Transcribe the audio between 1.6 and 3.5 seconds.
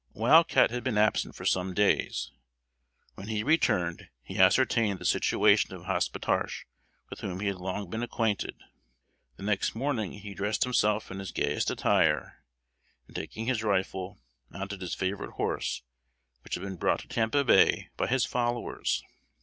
days. When he